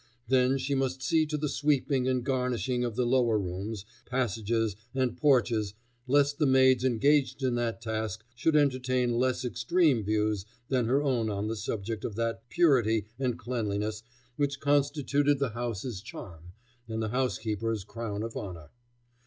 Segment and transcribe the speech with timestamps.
[0.29, 5.15] Then she must see to the sweeping and garnishing of the lower rooms, passages, and
[5.15, 5.75] porches,
[6.07, 11.29] lest the maids engaged in that task should entertain less extreme views than her own
[11.29, 14.01] on the subject of that purity and cleanliness
[14.37, 16.53] which constituted the house's charm
[16.87, 18.71] and the housekeeper's crown of honor.